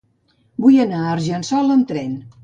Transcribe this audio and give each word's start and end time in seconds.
Vull 0.63 0.77
anar 0.85 1.01
a 1.01 1.11
Argençola 1.17 1.75
amb 1.81 1.85
tren. 1.93 2.17